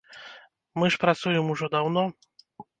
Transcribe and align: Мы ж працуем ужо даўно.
Мы 0.79 0.89
ж 0.95 0.99
працуем 1.05 1.53
ужо 1.55 1.65
даўно. 1.79 2.09